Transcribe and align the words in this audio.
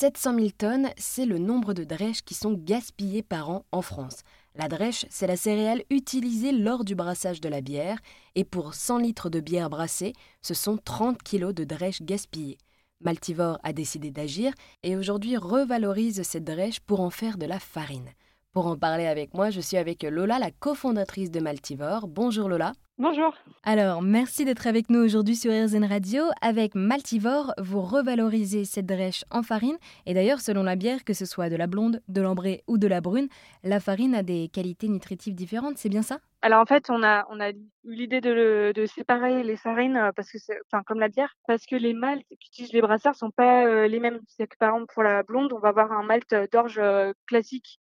700 0.00 0.34
000 0.36 0.48
tonnes, 0.56 0.88
c'est 0.96 1.26
le 1.26 1.36
nombre 1.36 1.74
de 1.74 1.84
drèches 1.84 2.22
qui 2.22 2.32
sont 2.32 2.54
gaspillées 2.54 3.22
par 3.22 3.50
an 3.50 3.66
en 3.70 3.82
France. 3.82 4.22
La 4.54 4.66
drèche, 4.66 5.04
c'est 5.10 5.26
la 5.26 5.36
céréale 5.36 5.84
utilisée 5.90 6.52
lors 6.52 6.86
du 6.86 6.94
brassage 6.94 7.42
de 7.42 7.50
la 7.50 7.60
bière, 7.60 7.98
et 8.34 8.44
pour 8.44 8.72
100 8.72 8.96
litres 8.96 9.28
de 9.28 9.40
bière 9.40 9.68
brassée, 9.68 10.14
ce 10.40 10.54
sont 10.54 10.78
30 10.78 11.22
kilos 11.22 11.52
de 11.52 11.64
drèche 11.64 12.00
gaspillées. 12.00 12.56
Maltivore 13.02 13.58
a 13.62 13.74
décidé 13.74 14.10
d'agir 14.10 14.54
et 14.82 14.96
aujourd'hui 14.96 15.36
revalorise 15.36 16.22
cette 16.22 16.44
drèche 16.44 16.80
pour 16.80 17.00
en 17.00 17.10
faire 17.10 17.36
de 17.36 17.44
la 17.44 17.58
farine. 17.58 18.08
Pour 18.54 18.68
en 18.68 18.78
parler 18.78 19.04
avec 19.04 19.34
moi, 19.34 19.50
je 19.50 19.60
suis 19.60 19.76
avec 19.76 20.02
Lola, 20.02 20.38
la 20.38 20.50
cofondatrice 20.50 21.30
de 21.30 21.40
Maltivore. 21.40 22.08
Bonjour 22.08 22.48
Lola. 22.48 22.72
Bonjour. 23.00 23.34
Alors, 23.64 24.02
merci 24.02 24.44
d'être 24.44 24.66
avec 24.66 24.90
nous 24.90 25.00
aujourd'hui 25.02 25.34
sur 25.34 25.50
RZN 25.50 25.86
Radio. 25.86 26.24
Avec 26.42 26.74
Maltivore, 26.74 27.54
vous 27.56 27.80
revalorisez 27.80 28.66
cette 28.66 28.84
drèche 28.84 29.24
en 29.30 29.42
farine. 29.42 29.78
Et 30.04 30.12
d'ailleurs, 30.12 30.40
selon 30.40 30.62
la 30.62 30.76
bière, 30.76 31.02
que 31.02 31.14
ce 31.14 31.24
soit 31.24 31.48
de 31.48 31.56
la 31.56 31.66
blonde, 31.66 32.02
de 32.08 32.20
l'ambrée 32.20 32.62
ou 32.66 32.76
de 32.76 32.86
la 32.86 33.00
brune, 33.00 33.28
la 33.64 33.80
farine 33.80 34.14
a 34.14 34.22
des 34.22 34.50
qualités 34.52 34.86
nutritives 34.86 35.34
différentes, 35.34 35.78
c'est 35.78 35.88
bien 35.88 36.02
ça? 36.02 36.18
Alors 36.42 36.60
en 36.60 36.66
fait, 36.66 36.90
on 36.90 37.02
a, 37.02 37.26
on 37.30 37.40
a 37.40 37.52
eu 37.52 37.56
l'idée 37.84 38.20
de, 38.20 38.72
de, 38.74 38.84
séparer 38.84 39.44
les 39.44 39.56
farines, 39.56 39.96
euh, 39.96 40.12
parce 40.14 40.30
que 40.30 40.36
enfin, 40.70 40.82
comme 40.82 41.00
la 41.00 41.08
bière, 41.08 41.34
parce 41.46 41.64
que 41.64 41.76
les 41.76 41.94
maltes 41.94 42.26
qu'utilisent 42.38 42.74
les 42.74 42.82
brasseurs 42.82 43.14
sont 43.14 43.30
pas 43.30 43.64
euh, 43.64 43.88
les 43.88 43.98
mêmes. 43.98 44.20
C'est 44.28 44.46
que 44.46 44.58
par 44.58 44.74
exemple, 44.74 44.92
pour 44.92 45.04
la 45.04 45.22
blonde, 45.22 45.54
on 45.54 45.58
va 45.58 45.70
avoir 45.70 45.90
un 45.92 46.02
malt 46.02 46.34
d'orge 46.52 46.78
euh, 46.78 47.14
classique 47.26 47.80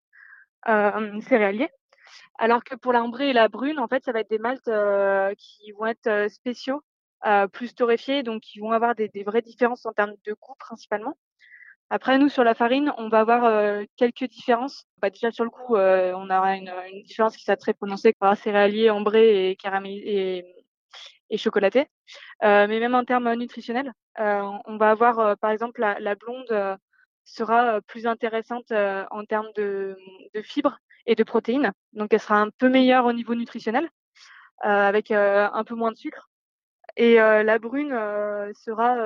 céréalier 1.21 1.69
alors 2.37 2.63
que 2.63 2.75
pour 2.75 2.93
l'ambrée 2.93 3.29
et 3.29 3.33
la 3.33 3.47
brune, 3.47 3.79
en 3.79 3.87
fait, 3.87 4.03
ça 4.03 4.11
va 4.11 4.19
être 4.19 4.29
des 4.29 4.37
maltes 4.39 4.67
euh, 4.67 5.33
qui 5.37 5.71
vont 5.71 5.87
être 5.87 6.07
euh, 6.07 6.29
spéciaux, 6.29 6.81
euh, 7.25 7.47
plus 7.47 7.73
torréfiés, 7.73 8.23
donc 8.23 8.41
qui 8.41 8.59
vont 8.59 8.71
avoir 8.71 8.95
des, 8.95 9.09
vraies 9.25 9.41
différences 9.41 9.85
en 9.85 9.93
termes 9.93 10.13
de 10.25 10.33
goût 10.33 10.55
principalement. 10.59 11.17
Après, 11.89 12.17
nous, 12.19 12.29
sur 12.29 12.43
la 12.43 12.53
farine, 12.53 12.93
on 12.97 13.09
va 13.09 13.21
avoir 13.21 13.81
quelques 13.95 14.25
différences. 14.25 14.85
Bah, 14.97 15.09
déjà, 15.09 15.31
sur 15.31 15.45
le 15.45 15.49
goût, 15.49 15.77
on 15.77 16.29
aura 16.29 16.57
une, 16.57 16.69
différence 17.05 17.37
qui 17.37 17.45
sera 17.45 17.55
très 17.55 17.73
prononcée 17.73 18.13
par 18.19 18.35
céréalier, 18.35 18.89
ambré 18.89 19.51
et, 19.51 19.55
caramélisé 19.55 20.45
et, 21.29 21.37
chocolaté. 21.37 21.87
mais 22.41 22.67
même 22.67 22.93
en 22.93 23.05
termes 23.05 23.33
nutritionnels, 23.35 23.93
on 24.17 24.77
va 24.77 24.91
avoir, 24.91 25.37
par 25.37 25.51
exemple, 25.51 25.79
la, 25.79 26.15
blonde 26.15 26.77
sera 27.27 27.81
plus 27.81 28.07
intéressante 28.07 28.71
en 28.71 29.25
termes 29.25 29.51
de, 29.55 29.97
fibres 30.43 30.79
et 31.05 31.15
de 31.15 31.23
protéines. 31.23 31.71
Donc, 31.93 32.13
elle 32.13 32.19
sera 32.19 32.39
un 32.39 32.49
peu 32.49 32.69
meilleure 32.69 33.05
au 33.05 33.13
niveau 33.13 33.35
nutritionnel, 33.35 33.89
avec 34.61 35.11
un 35.11 35.63
peu 35.65 35.75
moins 35.75 35.91
de 35.91 35.97
sucre. 35.97 36.29
Et 36.95 37.15
la 37.15 37.59
brune 37.59 37.91
sera 38.53 38.97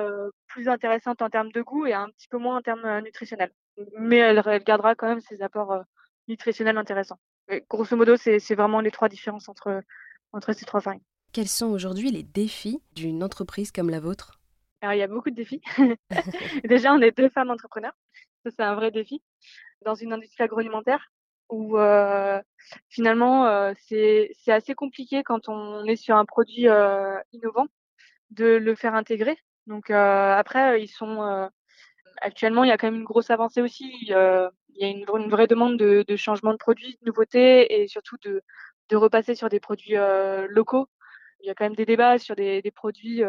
plus 0.46 0.68
intéressante 0.68 1.20
en 1.20 1.28
termes 1.28 1.52
de 1.52 1.62
goût 1.62 1.86
et 1.86 1.92
un 1.92 2.08
petit 2.10 2.28
peu 2.28 2.38
moins 2.38 2.58
en 2.58 2.62
termes 2.62 3.00
nutritionnels. 3.00 3.52
Mais 3.98 4.18
elle, 4.18 4.42
gardera 4.64 4.94
quand 4.94 5.08
même 5.08 5.20
ses 5.20 5.42
apports 5.42 5.82
nutritionnels 6.28 6.78
intéressants. 6.78 7.18
grosso 7.68 7.96
modo, 7.96 8.16
c'est 8.16 8.54
vraiment 8.54 8.80
les 8.80 8.90
trois 8.90 9.08
différences 9.08 9.48
entre, 9.48 9.82
entre 10.32 10.52
ces 10.52 10.64
trois 10.64 10.80
farines. 10.80 11.02
Quels 11.32 11.48
sont 11.48 11.70
aujourd'hui 11.70 12.10
les 12.10 12.22
défis 12.22 12.82
d'une 12.94 13.24
entreprise 13.24 13.72
comme 13.72 13.90
la 13.90 14.00
vôtre? 14.00 14.41
Alors, 14.82 14.94
il 14.94 14.98
y 14.98 15.02
a 15.02 15.08
beaucoup 15.08 15.30
de 15.30 15.36
défis. 15.36 15.62
Déjà, 16.64 16.92
on 16.92 17.00
est 17.00 17.16
deux 17.16 17.28
femmes 17.30 17.50
entrepreneurs. 17.50 17.94
Ça, 18.44 18.50
c'est 18.50 18.62
un 18.62 18.74
vrai 18.74 18.90
défi. 18.90 19.22
Dans 19.84 19.94
une 19.94 20.12
industrie 20.12 20.42
agroalimentaire, 20.44 21.10
où 21.52 21.78
euh, 21.78 22.40
finalement 22.88 23.46
euh, 23.46 23.72
c'est 23.86 24.32
assez 24.48 24.74
compliqué 24.74 25.22
quand 25.22 25.48
on 25.48 25.84
est 25.84 25.96
sur 25.96 26.16
un 26.16 26.24
produit 26.24 26.68
euh, 26.68 27.18
innovant 27.32 27.66
de 28.30 28.46
le 28.46 28.74
faire 28.74 28.94
intégrer. 28.94 29.36
Donc 29.66 29.90
après 29.90 30.82
ils 30.82 30.88
sont 30.88 31.50
actuellement 32.20 32.64
il 32.64 32.68
y 32.68 32.72
a 32.72 32.78
quand 32.78 32.88
même 32.88 33.00
une 33.00 33.04
grosse 33.04 33.30
avancée 33.30 33.62
aussi. 33.62 33.92
il 34.00 34.08
y 34.08 34.14
a 34.14 34.50
une, 34.80 35.04
vraie 35.28 35.46
demande 35.46 35.78
de, 35.78 36.04
de, 36.08 36.16
changement 36.16 36.52
de 36.52 36.58
produit, 36.58 36.98
de 37.02 37.06
nouveautés 37.06 37.80
et 37.80 37.86
surtout 37.86 38.16
de, 38.24 38.42
de 38.88 38.96
repasser 38.96 39.34
sur 39.34 39.48
des 39.48 39.60
produits 39.60 39.94
locaux. 40.48 40.88
Il 41.40 41.46
y 41.46 41.50
a 41.50 41.54
quand 41.54 41.64
même 41.64 41.76
des 41.76 41.86
débats 41.86 42.18
sur 42.18 42.34
des, 42.34 42.62
des 42.62 42.70
produits 42.70 43.22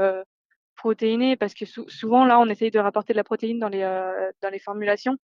protéinés 0.75 1.35
parce 1.35 1.53
que 1.53 1.66
souvent 1.66 2.25
là 2.25 2.39
on 2.39 2.47
essaye 2.47 2.72
de 2.72 2.79
rapporter 2.79 3.13
de 3.13 3.17
la 3.17 3.23
protéine 3.23 3.59
dans 3.59 3.69
les 3.69 3.81
dans 4.41 4.50
les 4.50 4.59
formulations 4.59 5.17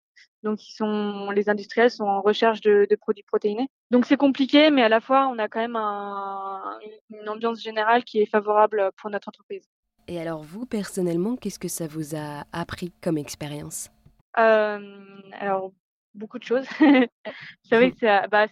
donc, 0.44 0.66
ils 0.68 0.72
sont, 0.72 1.30
les 1.30 1.48
industriels 1.48 1.90
sont 1.90 2.04
en 2.04 2.20
recherche 2.20 2.60
de, 2.60 2.86
produits 3.00 3.24
protéinés. 3.24 3.68
Donc, 3.90 4.06
c'est 4.06 4.16
compliqué, 4.16 4.70
mais 4.70 4.82
à 4.82 4.88
la 4.88 5.00
fois, 5.00 5.28
on 5.28 5.38
a 5.38 5.48
quand 5.48 5.60
même 5.60 5.76
une 5.76 7.28
ambiance 7.28 7.60
générale 7.60 8.04
qui 8.04 8.20
est 8.20 8.26
favorable 8.26 8.90
pour 8.96 9.10
notre 9.10 9.28
entreprise. 9.28 9.68
Et 10.06 10.20
alors, 10.20 10.42
vous, 10.42 10.64
personnellement, 10.64 11.36
qu'est-ce 11.36 11.58
que 11.58 11.68
ça 11.68 11.86
vous 11.86 12.14
a 12.14 12.44
appris 12.52 12.92
comme 13.02 13.18
expérience? 13.18 13.90
Euh, 14.38 14.96
Alors, 15.32 15.72
beaucoup 16.14 16.38
de 16.38 16.44
choses. 16.44 16.66
c'est 17.62 17.76
vrai 17.76 17.90
que 17.90 17.98
c'est, 17.98 18.28
bah, 18.28 18.46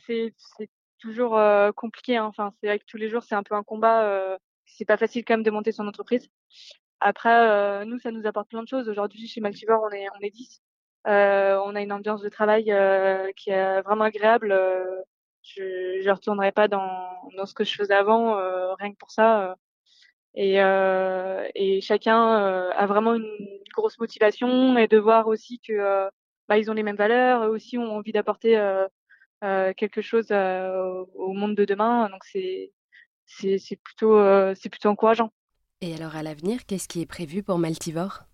toujours 0.99 1.39
euh, 1.39 1.71
compliqué. 1.71 2.17
Hein. 2.17 2.27
Enfin, 2.27 2.53
c'est 2.61 2.67
vrai 2.67 2.79
que 2.81 2.85
tous 2.87 2.97
les 2.97 3.09
jours, 3.09 3.23
c'est 3.23 3.37
un 3.37 3.45
peu 3.45 3.55
un 3.55 3.63
combat. 3.63 4.03
Euh, 4.03 4.37
c'est 4.67 4.85
pas 4.85 4.97
facile 4.97 5.25
quand 5.25 5.35
même 5.35 5.45
de 5.45 5.51
monter 5.53 5.71
son 5.71 5.87
entreprise. 5.87 6.29
Après, 7.01 7.85
nous, 7.87 7.99
ça 7.99 8.11
nous 8.11 8.27
apporte 8.27 8.49
plein 8.49 8.63
de 8.63 8.69
choses. 8.69 8.89
Aujourd'hui, 8.89 9.27
chez 9.27 9.41
Maltivore, 9.41 9.83
on 9.85 9.91
est, 9.91 10.07
on 10.19 10.21
est 10.21 10.31
10. 10.31 10.63
Euh, 11.07 11.61
on 11.65 11.75
a 11.77 11.83
une 11.83 11.93
ambiance 11.93 12.21
de 12.23 12.29
travail 12.29 12.73
euh, 12.73 13.31
qui 13.37 13.51
est 13.51 13.83
vraiment 13.83 14.05
agréable. 14.05 14.53
Euh, 14.53 15.03
je 15.43 16.05
ne 16.05 16.11
retournerai 16.13 16.51
pas 16.53 16.69
dans, 16.69 17.31
dans 17.37 17.47
ce 17.47 17.55
que 17.55 17.65
je 17.65 17.75
faisais 17.75 17.95
avant, 17.95 18.35
rien 18.77 18.93
que 18.93 18.97
pour 18.99 19.11
ça. 19.13 19.57
Et, 20.35 20.57
et, 21.55 21.81
chacun 21.81 22.19
a 22.71 22.87
vraiment 22.87 23.15
une 23.15 23.61
grosse 23.75 23.99
motivation 23.99 24.77
et 24.77 24.89
de 24.89 24.99
voir 24.99 25.29
aussi 25.29 25.61
que 25.61 26.11
bah, 26.49 26.59
ils 26.59 26.71
ont 26.71 26.75
les 26.75 26.83
mêmes 26.83 26.97
valeurs, 26.97 27.45
eux 27.45 27.51
aussi 27.51 27.79
ont 27.79 27.97
envie 27.97 28.13
d'apporter 28.13 28.61
quelque 29.41 30.03
chose 30.03 30.33
au 30.33 31.33
monde 31.33 31.55
de 31.55 31.65
demain. 31.65 32.09
Donc 32.11 32.25
c'est 32.25 32.73
c'est 33.27 33.77
plutôt 33.85 34.19
c'est 34.57 34.69
plutôt 34.69 34.89
encourageant. 34.89 35.33
Et 35.81 35.95
alors 35.95 36.17
à 36.17 36.23
l'avenir, 36.23 36.65
qu'est-ce 36.67 36.89
qui 36.89 37.01
est 37.01 37.07
prévu 37.07 37.43
pour 37.43 37.59
Maltivore? 37.59 38.25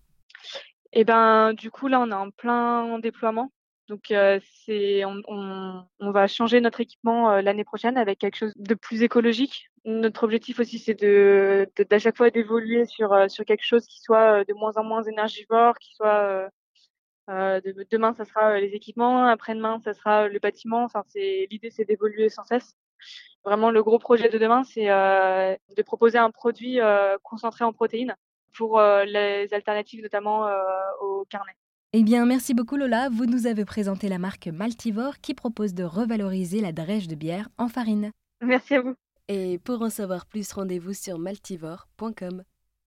Et 0.93 1.03
ben, 1.03 1.53
du 1.53 1.71
coup, 1.71 1.87
là, 1.87 1.99
on 1.99 2.09
est 2.09 2.13
en 2.13 2.29
plein 2.29 2.99
déploiement. 2.99 3.51
Donc, 3.89 4.11
euh, 4.11 4.39
c'est, 4.65 5.03
on, 5.03 5.21
on, 5.27 5.83
on, 5.99 6.11
va 6.11 6.27
changer 6.27 6.61
notre 6.61 6.79
équipement 6.79 7.31
euh, 7.31 7.41
l'année 7.41 7.65
prochaine 7.65 7.97
avec 7.97 8.19
quelque 8.19 8.37
chose 8.37 8.53
de 8.55 8.75
plus 8.75 9.03
écologique. 9.03 9.69
Notre 9.83 10.23
objectif 10.23 10.59
aussi, 10.59 10.79
c'est 10.79 10.93
de, 10.93 11.69
d'à 11.89 11.99
chaque 11.99 12.15
fois 12.15 12.29
d'évoluer 12.29 12.85
sur, 12.85 13.11
euh, 13.11 13.27
sur 13.27 13.43
quelque 13.43 13.65
chose 13.65 13.85
qui 13.85 13.99
soit 13.99 14.45
de 14.45 14.53
moins 14.53 14.71
en 14.77 14.85
moins 14.85 15.03
énergivore, 15.03 15.77
qui 15.79 15.93
soit 15.95 16.49
de, 17.27 17.85
demain, 17.91 18.13
ça 18.13 18.23
sera 18.25 18.59
les 18.59 18.69
équipements, 18.69 19.25
après-demain, 19.27 19.79
ça 19.83 19.93
sera 19.93 20.29
le 20.29 20.39
bâtiment. 20.39 20.83
Enfin, 20.85 21.03
c'est 21.07 21.47
l'idée, 21.51 21.69
c'est 21.69 21.85
d'évoluer 21.85 22.29
sans 22.29 22.43
cesse. 22.43 22.77
Vraiment, 23.45 23.71
le 23.71 23.83
gros 23.83 23.99
projet 23.99 24.29
de 24.29 24.37
demain, 24.37 24.63
c'est 24.63 24.85
de 24.85 25.81
proposer 25.81 26.17
un 26.17 26.31
produit 26.31 26.79
concentré 27.23 27.65
en 27.65 27.73
protéines 27.73 28.15
pour 28.53 28.79
euh, 28.79 29.03
les 29.05 29.53
alternatives, 29.53 30.01
notamment 30.01 30.47
euh, 30.47 30.53
au 31.01 31.25
carnet. 31.29 31.53
Eh 31.91 32.03
bien, 32.03 32.25
merci 32.25 32.53
beaucoup 32.53 32.75
Lola. 32.75 33.09
Vous 33.09 33.25
nous 33.25 33.45
avez 33.45 33.65
présenté 33.65 34.09
la 34.09 34.17
marque 34.17 34.47
Maltivore 34.47 35.19
qui 35.19 35.33
propose 35.33 35.73
de 35.73 35.83
revaloriser 35.83 36.61
la 36.61 36.71
drèche 36.71 37.07
de 37.07 37.15
bière 37.15 37.49
en 37.57 37.67
farine. 37.67 38.11
Merci 38.41 38.75
à 38.75 38.81
vous. 38.81 38.95
Et 39.27 39.59
pour 39.59 39.81
en 39.81 39.89
savoir 39.89 40.25
plus, 40.25 40.51
rendez-vous 40.51 40.93
sur 40.93 41.19
maltivore.com. 41.19 42.43